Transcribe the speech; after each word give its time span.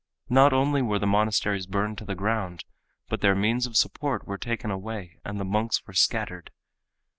Not 0.29 0.51
only 0.51 0.81
were 0.81 0.97
the 0.97 1.05
monasteries 1.05 1.67
burned 1.67 1.99
to 1.99 2.05
the 2.05 2.15
ground, 2.15 2.65
but 3.07 3.21
their 3.21 3.35
means 3.35 3.67
of 3.67 3.77
support 3.77 4.25
were 4.25 4.39
taken 4.39 4.71
away 4.71 5.19
and 5.23 5.39
the 5.39 5.45
monks 5.45 5.85
were 5.85 5.93
scattered. 5.93 6.49